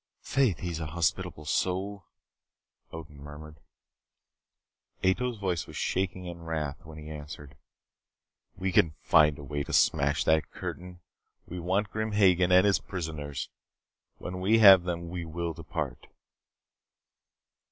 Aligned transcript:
"Faith, 0.23 0.57
he's 0.61 0.79
a 0.79 0.87
hospitable 0.87 1.45
soul," 1.45 2.07
Odin 2.91 3.19
murmured. 3.21 3.59
Ato's 5.03 5.37
voice 5.37 5.67
was 5.67 5.77
shaking 5.77 6.25
in 6.25 6.41
wrath 6.41 6.83
when 6.83 6.97
he 6.97 7.07
answered. 7.07 7.55
"We 8.55 8.71
can 8.71 8.95
find 9.03 9.37
a 9.37 9.43
way 9.43 9.63
to 9.63 9.73
smash 9.73 10.23
that 10.23 10.49
curtain. 10.49 11.01
We 11.45 11.59
want 11.59 11.91
Grim 11.91 12.13
Hagen 12.13 12.51
and 12.51 12.65
his 12.65 12.79
prisoners. 12.79 13.49
When 14.17 14.39
we 14.41 14.57
have 14.57 14.85
them 14.85 15.07
we 15.11 15.23
will 15.23 15.53
depart." 15.53 16.07